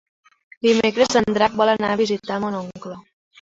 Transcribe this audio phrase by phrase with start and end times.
[0.67, 2.99] Dimecres en Drac vol anar a visitar mon oncle.